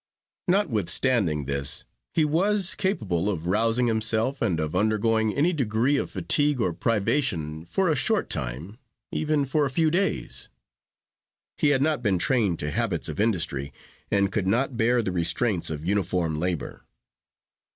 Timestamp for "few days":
9.69-10.49